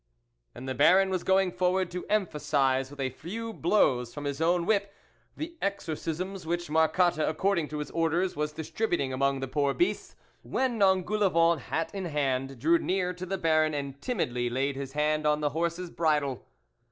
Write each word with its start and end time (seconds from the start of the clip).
And 0.55 0.67
the 0.67 0.73
Baron 0.73 1.11
was 1.11 1.23
going 1.23 1.51
forward 1.51 1.91
to 1.91 2.07
emphasise 2.07 2.89
with 2.89 2.99
a 2.99 3.11
few 3.11 3.53
blows 3.53 4.15
from 4.15 4.23
his 4.23 4.41
own 4.41 4.65
whip 4.65 4.91
the 5.37 5.55
exorcisims 5.61 6.43
which 6.43 6.71
Marcotte, 6.71 7.19
according 7.19 7.67
to 7.67 7.77
his 7.77 7.91
orders, 7.91 8.35
was 8.35 8.51
distributing 8.51 9.13
among 9.13 9.41
the 9.41 9.47
poor 9.47 9.75
beasts, 9.75 10.15
when 10.41 10.79
Engoule 10.81 11.29
vent, 11.31 11.67
hat 11.67 11.93
in 11.93 12.05
hand, 12.05 12.57
drew 12.57 12.79
near 12.79 13.13
to 13.13 13.27
the 13.27 13.37
Baron 13.37 13.75
and 13.75 14.01
timidly 14.01 14.49
laid 14.49 14.75
his 14.75 14.93
hand 14.93 15.27
on 15.27 15.39
the 15.39 15.49
horse's 15.51 15.91
bridle. 15.91 16.47